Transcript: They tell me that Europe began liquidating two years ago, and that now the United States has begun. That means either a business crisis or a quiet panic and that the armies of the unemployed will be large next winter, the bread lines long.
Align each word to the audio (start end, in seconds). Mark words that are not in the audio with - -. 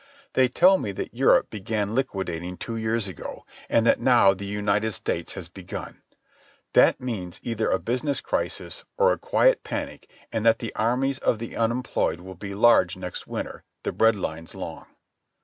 They 0.33 0.47
tell 0.47 0.79
me 0.79 0.91
that 0.93 1.13
Europe 1.13 1.51
began 1.51 1.93
liquidating 1.93 2.57
two 2.57 2.75
years 2.75 3.07
ago, 3.07 3.45
and 3.69 3.85
that 3.85 3.99
now 3.99 4.33
the 4.33 4.47
United 4.47 4.93
States 4.93 5.33
has 5.33 5.47
begun. 5.47 6.01
That 6.73 6.99
means 6.99 7.39
either 7.43 7.69
a 7.69 7.77
business 7.77 8.19
crisis 8.19 8.83
or 8.97 9.11
a 9.13 9.19
quiet 9.19 9.63
panic 9.63 10.09
and 10.31 10.43
that 10.43 10.57
the 10.57 10.73
armies 10.73 11.19
of 11.19 11.37
the 11.37 11.55
unemployed 11.55 12.19
will 12.19 12.33
be 12.33 12.55
large 12.55 12.97
next 12.97 13.27
winter, 13.27 13.63
the 13.83 13.91
bread 13.91 14.15
lines 14.15 14.55
long. 14.55 14.87